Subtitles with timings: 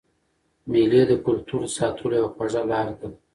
[0.71, 3.07] مېلې د کلتور د ساتلو یوه خوږه لار ده.